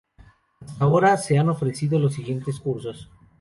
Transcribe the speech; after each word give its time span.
Hasta 0.65 0.83
ahora 0.85 1.15
se 1.15 1.37
han 1.37 1.49
ofrecido 1.49 1.99
los 1.99 2.15
siguientes 2.15 2.59
cursos. 2.59 3.11